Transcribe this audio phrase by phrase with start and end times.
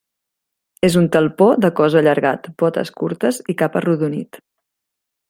[0.87, 4.41] És un talpó de cos allargat, potes curtes i cap arrodonit.